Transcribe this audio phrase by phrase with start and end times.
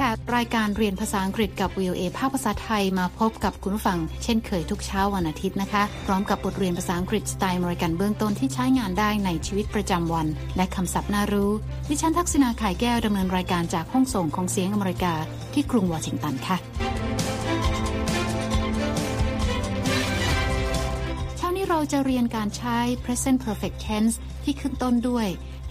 [0.00, 10.26] ค่ะรายการเรียนภาษาอังกฤษกับ VOA ภาคภาษาไทยมาพบกับคุณผัง เช่นเคยทุกเช้าวันอาทิตย์นะคะ พร้อมกับบทเรียนภาษาอังกฤษสไตล์มริกันเบื้องต้นที่ใช้งานได้ในชีวิตประจำวัน
[10.56, 11.50] และคำศัพท์น่ารู้
[11.88, 15.14] ดิฉันทักษณาขายแก้วดำเนินรายการจากห้องส่งของเสียงอเมริกา
[15.52, 16.56] ที่กรุงวอชิงตันค่ะ
[21.36, 24.14] เช้านี้เราจะเรียนการใช้ present perfect tense
[24.44, 25.26] ที่ขึ้นต้นด้วย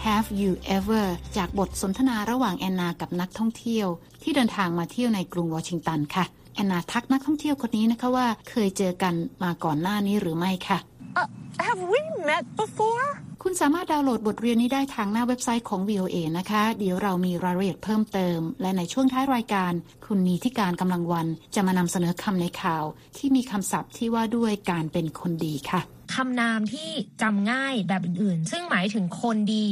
[0.07, 1.05] Have you ever
[1.37, 3.87] จากบทสนทนาระหว่างแอนนากับนักท่องเที่ยว
[4.23, 10.79] ที่เดินทางมาเที่ยวในกรุงวอชิงตันค่ะแอนนาทักนักท่องเที่ยวคนนี้นะคะว่าเคยเจอกันมาก่อนหน้านี้หรือไม่ค่ะ
[11.15, 11.27] Uh,
[11.59, 11.99] have we
[12.29, 13.05] met before?
[13.43, 19.71] คุณสามารถดาวน์โหลดบทเรียนนี้ได้ทางหน้าเว็บไซต์ของ VOA นะคะ เดี๋ยวเรามีรายละเอียดเพิ่มเติม และในช่วงท้ายรายการ
[20.05, 22.85] คุณนีที่การกำลังวันจะมานำเสนอคำในข่าว
[23.17, 25.81] ที่มีคำศัพท์ที่ว่าด้วยการเป็นคนดีค่ะ
[26.15, 26.89] คำนามที่
[27.21, 29.67] จำง่ายแบบอื่นๆ ซึ่งหมายถึงคนดี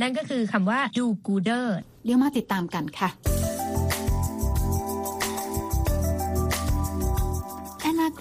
[0.00, 1.66] นั่นก็คือคำว่า do gooder
[2.04, 3.08] เดี๋ยวมาติดตามกันค่ะ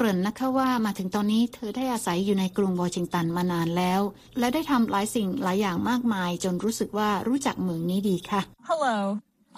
[0.04, 4.02] เริ่นนะคะว่ามาถึงตอนนี้เธอได้อาศัยอยู่ในกรุงวอชิงตันมานานแล้ว
[4.40, 8.98] และได้ทำหลายสิ่งหลายอย่างมากมาย จนรู้สึกว่ารู้จักเมืองนี้ดีค่ะ Hello.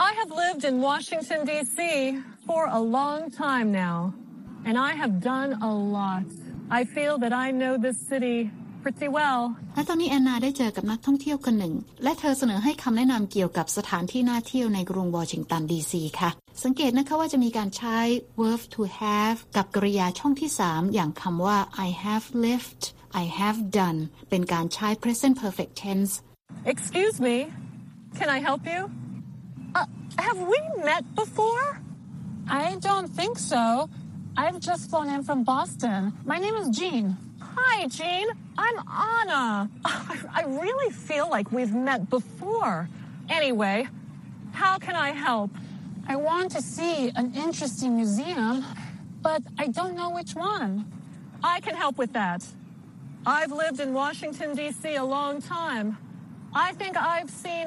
[0.09, 1.77] I have lived in Washington, D.C.
[2.47, 3.97] for a long time now,
[4.67, 6.27] and I have done a lot.
[6.80, 8.39] I feel that I know this city
[8.84, 9.39] pretty well.
[9.76, 16.30] และตอนนี้แอนนาได้เจอกับนักท่องเที่ยวคนหนึ่ง และเธอเสนอให้คำแนะนำเกี่ยวกับสถานที่น่าเที่ยวในกรุงวอชิงตันดีซีค่ะ
[16.64, 17.98] สังเกตนะคะว่าจะมีการใช้
[18.42, 22.81] verb to have กับกริยาช่องที่ 3 อย่างคำว่า I have lived
[23.22, 26.12] I have done เป็นการใช้ present perfect tense
[26.73, 27.38] Excuse me.
[28.20, 28.81] Can I help you?
[29.78, 29.88] Uh,
[30.25, 30.59] have we
[30.90, 31.66] met before?
[32.62, 33.64] I don't think so.
[34.42, 36.00] I've just flown in from Boston.
[36.25, 37.06] My name is Jean.
[37.53, 38.27] Hi, Jean.
[38.56, 38.78] I'm
[39.19, 39.70] Anna.
[39.84, 42.88] I, I really feel like we've met before.
[43.28, 43.87] Anyway,
[44.53, 45.50] how can I help?
[46.06, 48.65] I want to see an interesting museum,
[49.22, 50.91] but I don't know which one.
[51.43, 52.44] I can help with that.
[53.26, 54.97] I've lived in Washington, D.C.
[54.97, 55.99] a long time.
[56.54, 57.66] I think I've seen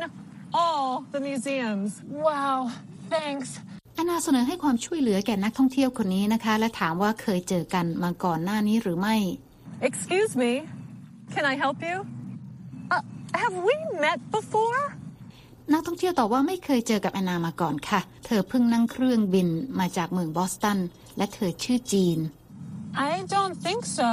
[0.53, 2.01] all the museums.
[2.07, 2.71] Wow,
[3.09, 3.59] thanks.
[3.95, 9.15] แอนนาเสนอให้ความช่วยเหลือแก่นักท่องเที่ยวคนนี้นะคะ และถามว่าเคยเจอกันมาก่อนหน้านี้หรือไม่
[9.80, 10.66] Excuse me.
[11.34, 12.06] Can I help you?
[12.90, 13.02] Uh,
[13.34, 14.80] have we met before?
[15.72, 19.48] นักท่องเที่ยวตอบว่าไม่เคยเจอกับแอนนามาก่อนค่ะ เธอเพิ่งนั่งเครื่องบิน
[19.78, 20.78] มาจากเมืองบอสตัน
[21.16, 22.18] และเธอชื่อจีน
[23.10, 24.10] I don't think so.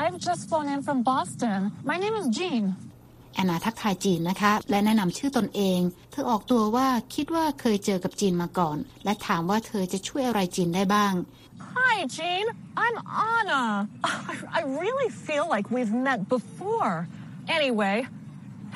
[0.00, 1.58] I've just flown in from Boston.
[1.90, 2.64] My name is Jean.
[3.34, 5.80] แอนนาทักทายจีนนะคะ และแนะนำชื่อตนเอง
[6.12, 11.12] เธอออกตัวว่าคิดว่าเคยเจอกับจีนมาก่อน และถามว่าเธอจะช่วยอะไรจีนได้บ้าง
[11.76, 12.46] Hi, Jean.
[12.76, 12.96] I'm
[13.36, 13.88] Anna.
[14.04, 17.08] I, I really feel like we've met before.
[17.48, 18.06] Anyway,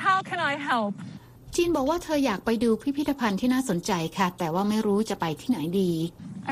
[0.05, 0.93] how can I help?
[1.55, 5.91] จีนบอกว่าเธออยากไปดูพิพิธภัณฑ์ที่น่าสนใจค่ะ แต่ว่าไม่รู้จะไปที่ไหนดี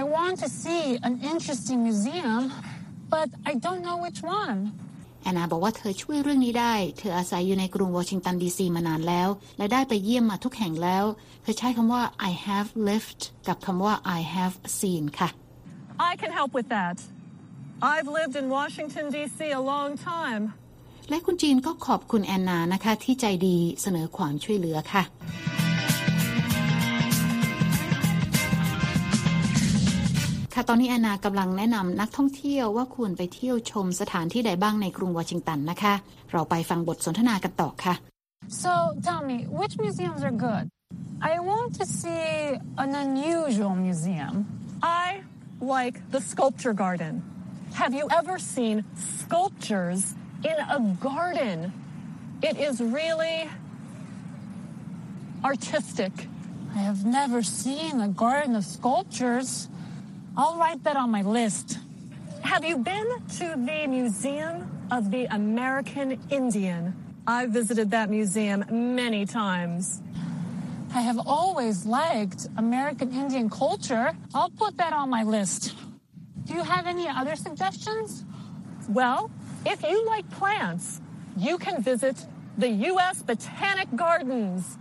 [0.01, 2.41] I want to see an interesting museum,
[3.13, 4.57] but I don't know which one.
[5.21, 11.05] แอนนาบอกว่าเธอช่วยเรื่องนี้ได้ เธออาศัยอยู่ในกรุงวอชิงตันดีซีมานานแล้ว และได้ไปเยี่ยมมาทุกแห่งแล้ว
[11.41, 15.29] เธอใช้คำว่า I have lived กับคำว่า I have seen ค่ะ
[16.09, 16.97] I can help with that.
[17.93, 19.37] I've lived in Washington, D.C.
[19.51, 20.43] a long time.
[21.09, 25.03] และคุณจีนก็ขอบคุณแอนนานะคะที่ใจดีเสนอความช่วยเหลือค่ะ
[30.53, 35.93] ค่ะตอนนี้แอนนากำลังแนะนำนักท่องเที่ยวว่าควรไปเที่ยวชมสถานที่ใดบ้างในกรุงวอชิงตันนะคะ
[36.31, 37.95] เราไปฟังบทสนทนากันต่อค่ะ
[38.63, 38.73] So
[39.07, 40.65] tell me, which museums are good?
[41.31, 42.27] I want to see
[42.83, 44.33] an unusual museum.
[44.81, 45.07] I
[45.61, 47.23] like the sculpture garden.
[47.73, 50.13] Have you ever seen sculptures
[50.43, 51.71] in a garden?
[52.41, 53.49] It is really
[55.43, 56.11] artistic.
[56.75, 59.69] I have never seen a garden of sculptures.
[60.35, 61.79] I'll write that on my list.
[62.43, 63.07] Have you been
[63.37, 66.95] to the Museum of the American Indian?
[67.27, 70.01] I visited that museum many times.
[70.94, 74.06] I have always liked American Indian culture.
[74.34, 75.74] I'll put that on my list.
[76.46, 78.24] Do you have any other suggestions?
[78.88, 79.30] Well,
[79.72, 81.00] if you like plants,
[81.36, 82.16] you can visit
[82.56, 83.22] the U.S.
[83.22, 84.78] Botanic Gardens.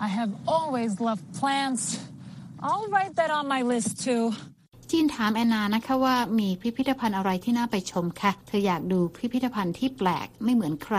[0.00, 1.82] I have always loved plants.
[2.60, 4.24] I'll write that on my list too.
[4.90, 10.98] จีนถามแอนนานะคะว่ามีพิพิธภัณฑ์อะไรที่น่าไปชมคะเธออยากดูพิพิธภัณฑ์ที่แปลกไม่เหมือนใคร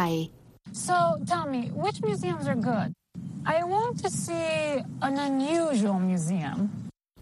[0.88, 0.98] So
[1.32, 2.90] tell me, which museums are good?
[3.45, 6.59] I want to see an unusual museum.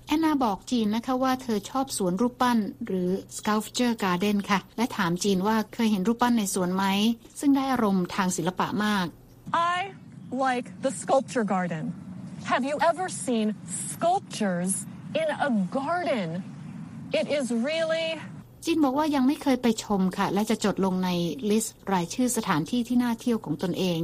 [0.08, 6.84] แอนนาบอกจีนนะคะว่าเธอชอบสวนรูปปั้นหรือ sculpture garden ค่ะ และถามจีนว่าเคยเห็นรูปปั้นในสวนไหม
[7.40, 9.06] ซึ่งได้อารมณ์ทางศิลปะมาก
[9.75, 9.78] I
[10.46, 11.84] like the sculpture garden.
[12.52, 13.46] Have you ever seen
[13.90, 14.72] sculptures
[15.20, 16.28] in a garden?
[17.20, 18.08] It is really
[18.64, 21.11] จีนบอกว่ายังไม่เคยไปชมค่ะ และจะจดลงใน
[21.50, 24.00] ลิสต์รายชื่อสถานที่ที่น่าเที่ยวของตนเอง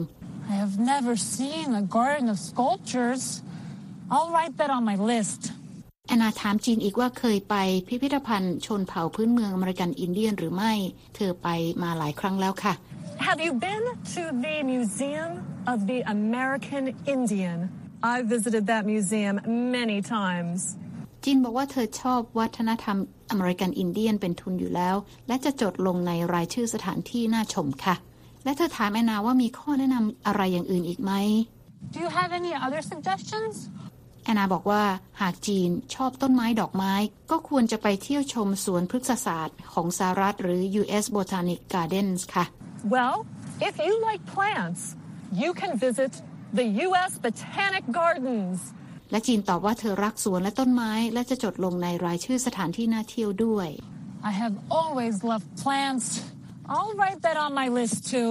[0.48, 3.42] I have never seen a garden of sculptures.
[4.10, 5.40] I'll write that on my list.
[6.08, 7.54] แอนนาถามจีนอีกว่าเคยไป
[7.88, 10.72] พิพิธภัณฑ์ชนเผ่าพื้นเมืองอเมริกันอินเดียนหรือไม่
[11.16, 11.48] เธอไป
[11.82, 12.74] มาหลายครั้งแล้วค่ะ
[13.28, 13.84] Have you been
[14.14, 15.30] to the Museum
[15.72, 16.84] of the American
[17.16, 17.58] Indian?
[18.12, 19.34] I've visited that museum
[19.78, 20.58] many times.
[21.24, 22.98] จินบอกว่าเธอชอบวัฒนธรรม
[23.30, 24.96] อเมริกันอินเดียนเป็นทุนอยู่แล้ว
[25.26, 27.96] และจะจดลงในรายชื่อสถานที่น่าชมค่ะ
[28.46, 31.12] และเธอถามแอนนาว่ามีข้อแนะนำอะไรอย่างอื่นอีกไหม
[31.94, 33.54] Do you have any other suggestions?
[34.24, 34.82] แอนนาบอกว่า
[35.20, 36.92] หากจีนชอบต้นไม้ดอกไม้
[37.30, 41.04] ก็ควรจะไปเที่ยวชมสวนพฤกษศาสตร์ของสหรัฐหรือ U.S.
[41.16, 42.44] Botanic Gardens ค่ะ
[42.94, 43.16] Well,
[43.68, 44.82] if you like plants,
[45.42, 46.12] you can visit
[46.58, 47.12] the U.S.
[47.24, 48.58] Botanic Gardens.
[49.10, 53.68] และจีนตอบว่าเธอรักสวนและต้นไม้ และจะจดลงในรายชื่อสถานที่น่าเที่ยวด้วย
[54.30, 56.06] I have always loved plants.
[56.68, 58.30] I'll write that on my list too.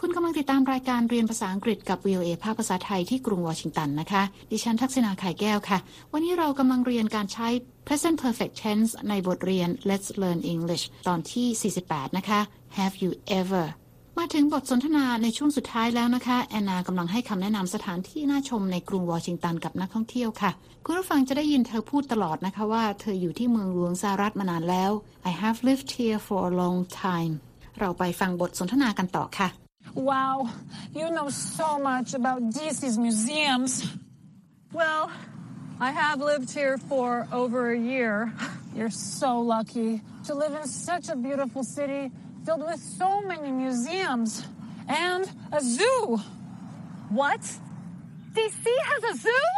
[0.00, 5.78] คุณกำลังติดตามรายการเรียนภาษาอังกฤษกับ VOA ภาคภาษาไทยที่กรุงวอชิงตันนะคะ ดิฉันทักษณาไข่แก้วค่ะ
[6.12, 7.48] วันนี้เรากำลังเรียนการใช้
[7.86, 12.40] present perfect tense ในบทเรียน Let's Learn English ตอนที่ 48 นะคะ
[12.78, 13.10] Have you
[13.40, 13.64] ever
[14.20, 20.50] มาถึงบทสนทนาในช่วงสุดท้ายแล้วนะคะ แอนนากำลังให้คำแนะนำสถานที่น่าชมในกรุงวอชิงตันกับนักท่องเที่ยวค่ะ
[20.84, 24.90] คุณผู้ฟังจะได้ยินเธอพูดตลอดนะคะว่าเธออยู่ที่เมืองหลวงสหรัฐมานานแล้ว
[25.30, 27.32] I have lived here for a long time
[27.80, 29.48] เราไปฟังบทสนทนากันต่อค่ะ
[30.10, 30.36] Wow,
[30.98, 31.28] you know
[31.58, 33.72] so much about DC's museums.
[34.80, 35.04] Well,
[35.88, 37.08] I have lived here for
[37.40, 38.14] over a year.
[38.76, 39.90] You're so lucky
[40.26, 42.04] to live in such a beautiful city
[42.46, 44.46] filled with so many museums
[44.88, 46.16] and a zoo.
[47.08, 47.40] What?
[48.34, 49.48] DC has a zoo?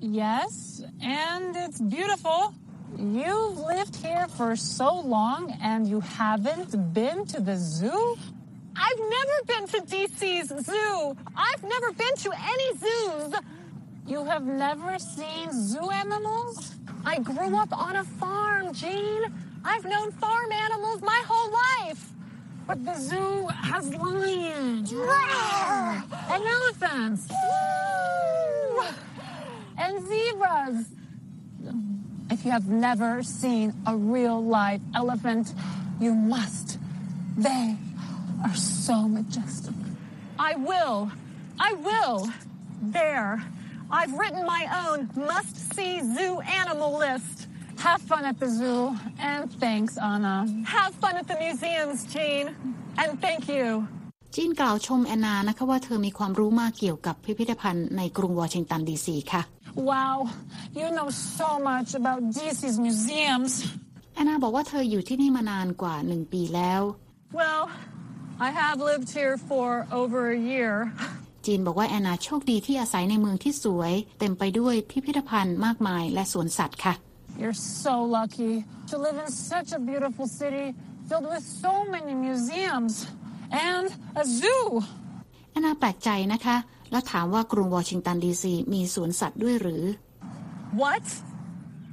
[0.00, 2.54] Yes, and it's beautiful.
[2.98, 8.18] You've lived here for so long and you haven't been to the zoo?
[8.76, 11.16] I've never been to DC's zoo.
[11.34, 13.40] I've never been to any zoos.
[14.06, 16.74] You have never seen zoo animals?
[17.06, 19.32] I grew up on a farm, Jean.
[19.64, 22.13] I've known farm animals my whole life.
[22.66, 27.28] But the zoo has lions and elephants
[29.76, 30.86] and zebras.
[32.30, 35.52] If you have never seen a real live elephant,
[36.00, 36.78] you must.
[37.36, 37.76] They
[38.42, 39.74] are so majestic.
[40.38, 41.12] I will.
[41.60, 42.28] I will.
[42.80, 43.44] There.
[43.90, 47.33] I've written my own must see zoo animal list.
[47.86, 48.80] Have fun at the zoo,
[49.30, 50.36] and thanks, Anna.
[50.76, 52.44] Have fun at the museums, Jean.
[53.02, 53.66] And thank you.
[54.34, 59.42] จีนกล่าวชมแอนนานะคะว่าเธอมีความรู้มากเกี่ยวกับพิพิธภัณฑ์ในกรุงวอชิงตันดีซีค่ะ
[59.90, 60.16] Wow,
[60.80, 61.08] you know
[61.38, 63.52] so much about DC's museums.
[64.14, 66.82] แอนนาบอกว่าเธออยู่ที่นี่มานานกว่าหนึ่งปีแล้ว
[67.40, 67.62] Well,
[68.46, 69.68] I have lived here for
[70.00, 70.72] over a year.
[71.46, 76.94] จีนบอกว่าแอนนาโชคดีที่อาศัยในเมืองที่สวย เต็มไปด้วยพิพิธภัณฑ์มากมายและสวนสัตว์ค่ะ
[77.40, 77.52] You're
[77.84, 80.66] so lucky to live in such a beautiful city
[81.08, 82.94] filled with so many museums
[83.50, 83.86] and
[84.22, 84.64] a zoo.
[85.52, 86.56] แอนนาแปลกใจนะคะ
[86.90, 89.84] แล้วถามว่ากรุงวอชิงตันดีซีมีสวนสัตว์ด้วยหรือ
[90.82, 91.06] What?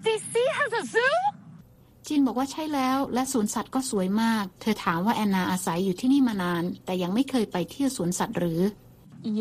[0.05, 1.15] DC has a zoo?
[2.07, 8.61] จีนบอกว่าใช่แล้ว และสวนสัตว์ก็สวยมาก เธอถามว่าแอนนาอาศัยอยู่ที่นี่มานาน แต่ยังไม่เคยไปเที่ยวสวนสัตว์หรือ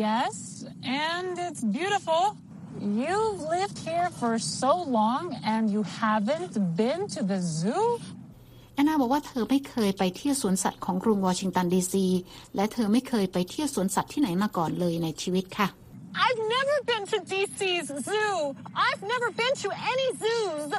[0.05, 0.35] Yes,
[1.07, 2.23] and it's beautiful.
[2.79, 7.87] You've lived here for so long and you haven't been to the zoo?
[8.75, 12.05] แอนนาบอกว่าเธอไม่เคยไปเที่ยวสวนสัตว์ของกรุงวอชิงตันดีซี
[12.55, 15.67] และเธอไม่เคยไปเที่ยวสวนสัตว์ที่ไหนมาก่อนเลยในชีวิตค่ะ
[16.25, 18.35] I've never been to DC's zoo.
[18.87, 20.69] I've never been to any zoos.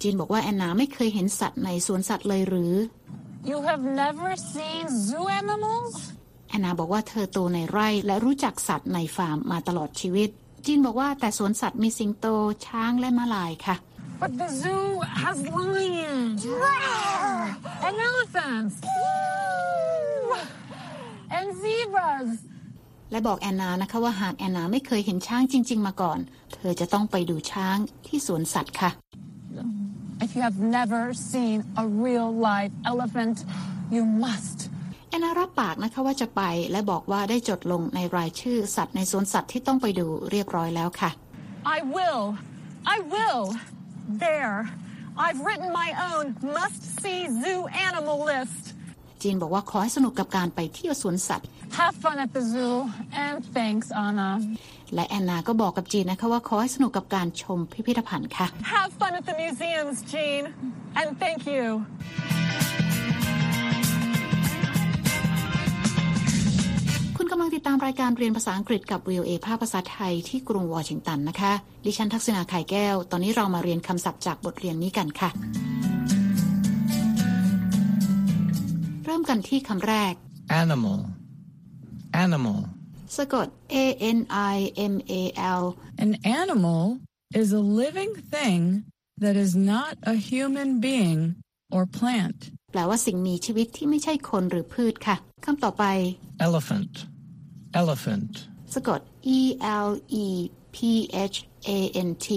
[0.00, 2.74] จีนบอกว่าแอนนาไม่เคยเห็นสัตว์ในสวนสัตว์เลยหรือ
[3.50, 5.94] You have never seen zoo animals?
[6.50, 10.30] แอนนาบอกว่าเธอโตในไร่และรู้จักสัตว์ในฟาร์มมาตลอดชีวิต
[10.66, 12.26] จีนบอกว่าแต่สวนสัตว์มีสิงโต
[12.66, 13.76] ช้างและม้าลายค่ะ
[14.22, 14.86] But the zoo
[15.22, 16.42] has lions
[17.86, 18.74] and elephants
[21.36, 22.28] and zebras.
[23.10, 26.18] และบอกแอนนานะคะว่าหากแอนนาไม่เคยเห็นช้างจริง ๆ มาก่อน
[26.54, 27.76] เธอจะต้องไปดูช้าง
[28.06, 28.90] ที่สวนสัตว์ค่ะ
[30.24, 31.02] If you have never
[31.32, 33.36] seen a real live elephant,
[33.94, 34.58] you must.
[35.10, 41.10] แอนนารับปากนะคะว่าจะไปและบอกว่าได้จดลงในรายชื่อสัตว์ในสวนสัตว์ที่ต้องไปดูเรียบร้อยแล้วค่ะ
[41.76, 42.22] I will.
[42.94, 43.44] I will.
[44.26, 44.58] There.
[45.26, 46.24] I've written my own
[46.58, 48.62] must see zoo animal list.
[49.22, 51.46] จีนบอกว่าขอให้สนุกกับการไปเที่ยวสวนสัตว์
[51.78, 52.76] Have fun at the zoo,
[53.24, 54.30] and thanks, Anna.
[54.94, 60.42] และแอนนาก็บอกกับจีนนะคะว่าขอให้สนุกกับการชมพิพิธภัณฑ์ค่ะ Have fun at the museums, Jean.
[61.00, 61.64] And thank you.
[67.40, 71.52] ำลังติดตามรายการเรียนภาษาอังกฤษกับ VOA ภาคภาษาไทยที่กรุงวอชิงตันนะคะ
[71.84, 75.30] ดิฉันทักษณาไข่แก้ว ตอนนี้เรามาเรียนคำศัพท์จากบทเรียนนี้กันค่ะ
[79.04, 80.14] เริ่มกันที่คำแรก
[80.62, 80.98] Animal.
[82.24, 82.58] Animal.
[83.16, 83.76] สะกด A
[84.16, 84.20] N
[84.54, 84.56] I
[84.92, 85.22] M A
[85.60, 85.64] L
[86.04, 86.82] An animal
[87.40, 88.60] is a living thing
[89.22, 91.20] that is not a human being
[91.74, 92.38] or plant.
[92.72, 95.84] แปลว่าสิ่งมีชีวิตที่ไม่ใช่คนหรือพืชค่ะ คำต่อไป
[96.48, 96.92] Elephant.
[97.81, 98.31] Elephant.
[98.73, 98.99] สะกด
[99.37, 99.39] E
[99.87, 99.89] L
[100.25, 100.27] E
[100.75, 100.77] P
[101.33, 101.37] H
[101.77, 102.27] A N T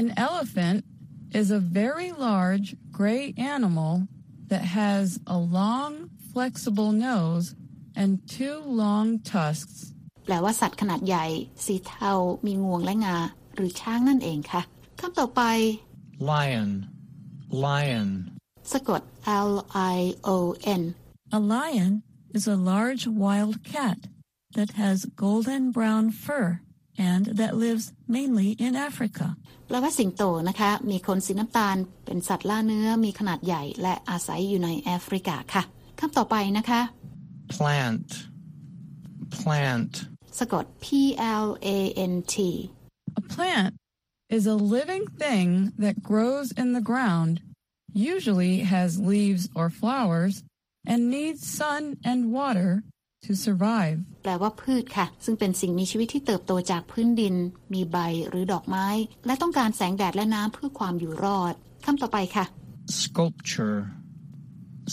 [0.00, 0.78] An elephant
[1.40, 3.24] is a very large gray
[3.54, 3.92] animal
[4.50, 5.92] that has a long,
[6.32, 7.46] flexible nose
[8.00, 9.76] and two long tusks.
[10.24, 11.26] แปลว่าสัตว์ขนาดใหญ่
[11.64, 12.12] สีเทา
[12.46, 13.16] มีงวงและงา
[13.54, 14.62] หรือช้างนั่นเองค่ะ
[15.00, 15.42] คำต่อไป
[16.30, 16.70] Lion.
[17.66, 18.08] Lion.
[18.72, 19.02] สะกด
[19.48, 19.52] L
[19.94, 19.98] I
[20.34, 20.36] O
[20.80, 20.82] N
[21.38, 21.92] A lion
[22.36, 23.98] is a large wild cat
[24.56, 26.60] that has golden brown fur
[26.98, 29.26] and that lives mainly in Africa.
[29.66, 35.62] แปลว่าสิงโตนะคะ มีขนสีน้ำตาล เป็นสัตว์ล่าเนื้อ มีขนาดใหญ่ และอาศัยอยู่ในแอฟริกาค่ะ
[36.00, 36.80] คำต่อไปนะคะ
[37.54, 38.08] Plant.
[39.38, 39.92] Plant.
[40.38, 40.86] สะกด P
[41.44, 41.46] L
[41.76, 41.78] A
[42.12, 42.36] N T
[43.18, 43.72] A plant
[44.36, 47.34] is a living thing that grows in the ground,
[48.12, 50.34] usually has leaves or flowers,
[50.90, 52.70] and needs sun and water
[53.26, 53.96] to survive.
[54.22, 57.34] แปลว่าพืชค่ะ ซึ่งเป็นสิ่งมีชีวิตที่เติบโตจากพื้นดิน
[57.72, 57.96] มีใบ
[58.28, 58.86] หรือดอกไม้
[59.26, 62.44] และต้องการแสงแดดและน้ำเพื่อความอยู่รอดคำต่อไปค่ะ
[63.00, 63.78] Sculpture.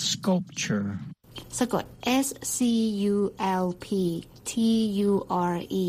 [0.10, 0.88] Sculpture.
[1.60, 1.84] สะกด
[2.26, 2.58] S C
[3.14, 3.16] U
[3.64, 3.88] L P
[4.50, 4.54] T
[5.08, 5.12] U
[5.52, 5.56] R
[5.86, 5.88] E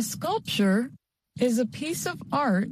[0.00, 0.80] A sculpture
[1.46, 2.16] is a piece of
[2.48, 2.68] art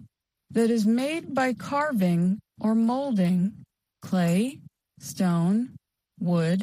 [0.56, 2.22] that is made by carving
[2.64, 3.38] or molding
[4.08, 4.38] clay,
[5.10, 5.58] stone,
[6.28, 6.60] wood,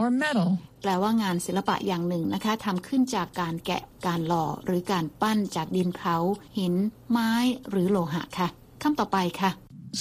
[0.00, 0.48] or metal.
[0.82, 6.16] แปลว่างานศิลปะอย่างหนึ่งนะคะทำขึ้นจากการแกะการหล่อ หรือการปั้นจากดินเผา
[6.58, 6.74] หิน
[7.10, 7.32] ไม้
[7.70, 8.48] หรือโลหะค่ะ
[8.82, 9.50] คำต่อไปค่ะ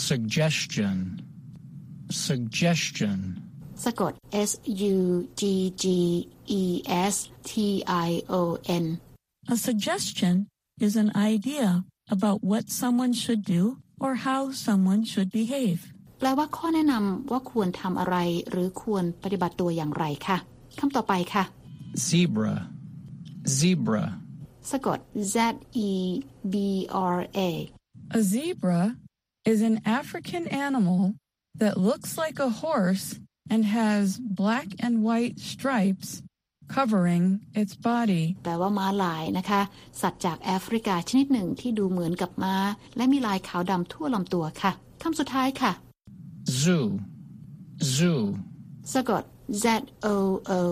[0.09, 0.95] Suggestion.
[2.27, 3.19] Suggestion.
[3.83, 4.13] สะกด
[4.49, 4.51] S
[4.95, 4.97] U
[5.39, 5.41] G
[5.83, 5.85] G
[6.61, 6.63] E
[7.13, 7.15] S
[7.49, 7.51] T
[8.07, 8.09] I
[8.39, 8.41] O
[8.83, 8.85] N
[9.53, 10.35] A suggestion
[10.85, 11.67] is an idea
[12.15, 13.63] about what someone should do
[14.03, 15.79] or how someone should behave.
[16.20, 18.16] แปลว่าข้อแนะนำว่าควรทำอะไร
[18.50, 20.36] หรือควรปฏิบัติตัวอย่างไรค่ะ
[20.78, 21.44] คำต่อไปค่ะ
[22.08, 22.56] Zebra.
[23.58, 24.04] Zebra.
[24.70, 24.98] สะกด
[25.34, 25.36] Z
[25.88, 25.90] E
[26.52, 26.54] B
[27.14, 27.40] R A
[28.18, 28.82] A zebra
[29.50, 31.02] is an African animal
[31.62, 33.06] that looks like a horse
[33.52, 34.04] and has
[34.42, 36.08] black and white stripes
[36.76, 37.24] covering
[37.60, 38.24] its body.
[38.44, 39.60] แปลว่าม้าลายนะคะ
[40.00, 42.56] สัตว์จากแอฟริกาชนิดหนึ่งที่ดูเหมือนกับม้า
[42.96, 44.72] และมีลายขาวดำทั่วลำตัวค่ะ
[45.02, 45.72] คำสุดท้ายค่ะ
[46.50, 46.86] Zoo.
[47.96, 48.20] Zoo.
[48.94, 49.22] สะกด
[49.64, 49.66] Z
[50.14, 50.16] O
[50.58, 50.62] O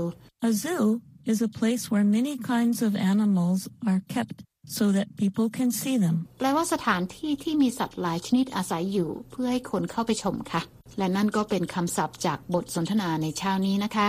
[0.49, 0.85] A zoo
[1.30, 4.37] is a place where many kinds of animals are kept
[4.76, 6.16] so that people can see them.
[6.38, 10.62] แปลว่าสถานที่ที่มีสัตว์หลายชนิดอาศัยอยู่ เพื่อให้คนเข้าไปชมค่ะ
[10.99, 14.08] และนั่นก็เป็นคำศัพท์จากบทสนทนาในเช้านี้นะคะ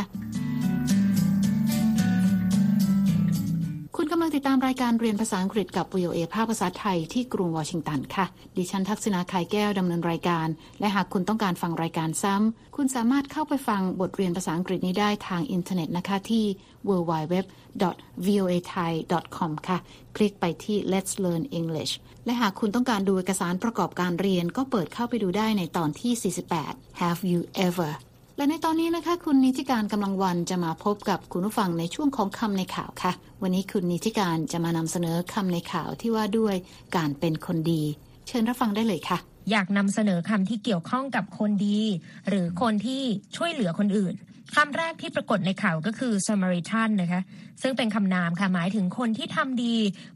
[4.39, 8.25] ติดตามรายการเรียนภาษาอังกฤษกับ VOA ภาคภาษาไทยที่กรุงวอชิงตันค่ะ
[8.58, 10.48] ดิฉันทักษณาไข่แก้วดำเนินรายการ
[10.79, 16.46] และหากคุณต้องการฟังรายการซ้ำ คุณสามารถเข้าไปฟังบทเรียนภาษาอังกฤษนี้ได้ทางอินเทอร์เน็ตนะคะที่
[16.89, 19.77] www.voathai.com ค่ะ
[20.15, 21.93] คลิกไปที่ Let's Learn English
[22.25, 26.13] และหากคุณต้องการดูเอกสารประกอบการเรียนก็เปิดเข้าไปดูได้ในตอนที่
[26.62, 27.91] 48 Have you ever
[28.39, 36.55] และในตอนนี้นะคะ คุณนิติการกำลังวันจะมาพบกับคุณผู้ฟังในช่วงของคำในข่าวค่ะ วันนี้คุณนิติการจะมานำเสนอคำในข่าวที่ว่าด้วย
[36.96, 37.84] การเป็นคนดี
[38.27, 39.17] เชิญรับฟังได้เลยค่ะ
[39.51, 41.81] อยากนำเสนอคำที่เกี่ยวข้องกับคนดี
[42.29, 43.01] หรือคนที่
[43.36, 44.13] ช่วยเหลือคนอื่น
[44.56, 47.22] คำแรกที่ปรากฏในข่าวก็คือ Samaritan นะคะ
[47.62, 49.75] ซึ่งเป็นคำนามค่ะหมายถึงคนที่ทำดี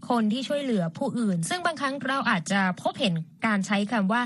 [0.09, 3.13] คนที่ช่วยเหลือผู้อื่น ซึ่งบางครั้งเราอาจจะพบเห็น
[3.45, 4.21] การใช้คำว่า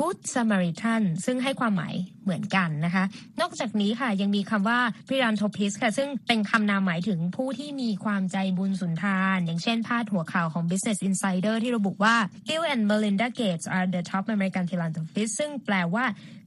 [0.00, 3.04] Good Samaritan ซึ่งให้ความหมายเหมือนกันนะคะ
[3.40, 12.16] นอกจากนี้ค่ะยังมีคำว่า philanthropist ค่ะ ซึ่งเป็นคำนามหมายถึงผู้ที่มีความใจบุญสุนทาน อย่างเช่นพาดหัวข่าวของ Business Insider ที่ระบุว่า
[12.48, 16.04] Bill and Melinda Gates are the top American philanthropists ซึ่งแปลว่า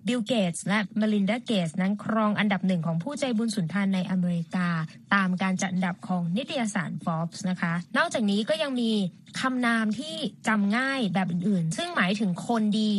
[0.07, 4.67] บิลเกตส์และมาลินดาเกตส์นั้นครองอันดับหนึ่งของผู้ใจบุญสุนทานในอเมริกา
[5.13, 8.91] ตามการจัดอันดับของนิตยสาร Forbes นะคะ นอกจากนี้ก็ยังมี
[9.45, 10.15] คำนามที่
[10.47, 12.93] จำง่ายแบบอื่นๆ ซึ่งหมายถึงคนดี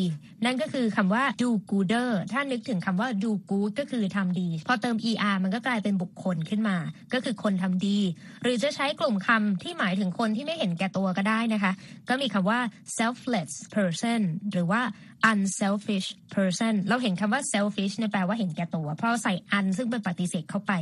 [0.44, 6.76] นั่นก็คือคำว่า do gooder ถ้านึกถึงคำว่า do good ก็คือทำดี พอเติม er มันก็กลายเป็นบุคคลขึ้นมา
[7.12, 7.98] ก็คือคนทำดี
[8.42, 11.72] หรือจะใช้กลุ่มคำที่หมายถึงคนที่ไม่เห็นแก่ตัวก็ได้นะคะ
[12.08, 12.60] ก็มีคำว่า
[12.98, 14.20] selfless person
[14.52, 14.82] หรือว่า
[15.30, 20.72] unselfish person เราเห็นคำว่า selfish เนี่ยแปลว่าเห็นแก่ตัว เพราะใส่ un ซึ่งเป็นปฏิเสธเข้าไป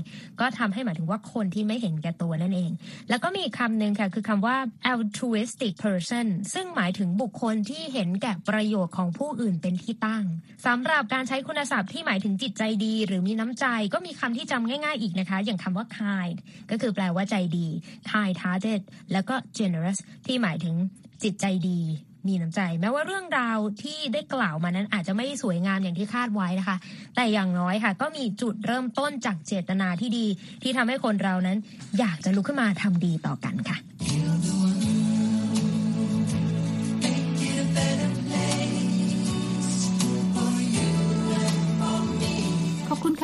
[0.41, 2.71] ก็ทำให้หมายถึงว่าคนที่ไม่เห็นแก่ตัวนั่นเอง
[3.09, 4.57] แล้วก็มีคำหนึ่งค่ะคือคำว่า
[4.93, 10.25] altruist altruistic person ซึ่งหมายถึงบุคคลที่เห็นแก่ประโยชน์ของผู้อื่นเป็นที่ตั้ง
[10.67, 16.37] สำหรับการใช้คุณศัพท์ที่หมายถึงจิตใจดี หรือมีน้ำใจก็มีคำที่จำง่าย ๆอีกนะคะ อย่างคำว่า kind
[16.71, 17.67] ก็คือแปลว่าใจดี
[18.11, 18.81] kind hearted
[19.13, 20.75] แล้วก็ generous ที่หมายถึง
[21.23, 21.81] จิตใจดี
[22.29, 26.77] มีน้ำใจ แม้ว่าเรื่องราวที่ได้กล่าวมานั้นอาจจะไม่สวยงามอย่างที่คาดไว้นะคะ
[27.17, 30.27] แต่อย่างน้อยค่ะ ก็มีจุดเริ่มต้นจากเจตนาที่ดี
[30.63, 31.59] ที่ทำให้คนเรานั้น
[31.99, 33.77] อยากจะลุกขึ้นมาทำดีต่อกันค่ะ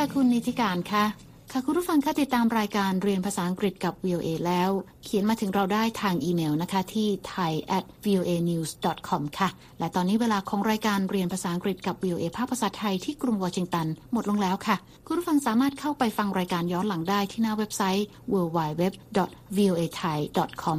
[0.00, 1.04] ค่ะคุณนิติการค่ะ
[1.52, 4.70] ค่ะคุณผู้ฟังคะติดตามรายการเรียนภาษาอังกฤษกับ VOA แล้ว
[5.04, 8.70] เขียนมาถึงเราได้ทางอีเมลนะคะที่ thai at voa news
[9.08, 14.76] com ค่ะ และตอนนี้เวลาของรายการเรียนภาษาอังกฤษกับ VOA ภาคภาษาไทยที่กรุงวอชิงตัน หมดลงแล้วค่ะ
[15.06, 18.82] คุณผู้ฟังสามารถเข้าไปฟังรายการย้อนหลังได้ที่หน้าเว็บไซต์ www
[19.56, 20.18] voa thai
[20.62, 20.78] com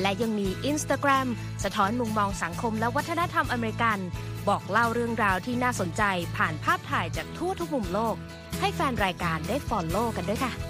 [0.00, 1.28] และยังมี Instagram
[1.64, 3.98] สะท้อนมุมมองสังคมและวัฒนธรรมอเมริกัน
[4.48, 6.02] บอกเล่าเรื่องราวที่น่าสนใจ
[6.36, 8.14] ผ่านภาพถ่ายจากทั่วทุกมุมโลก
[8.60, 10.69] ให้แฟนรายการได้ follow กันด้วยค่ะ